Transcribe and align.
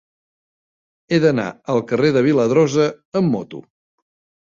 He 1.09 1.19
d'anar 1.27 1.45
al 1.75 1.83
carrer 1.93 2.11
de 2.19 2.27
Viladrosa 2.31 2.91
amb 3.23 3.35
moto. 3.39 3.65